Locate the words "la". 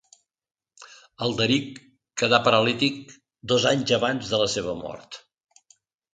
4.45-4.51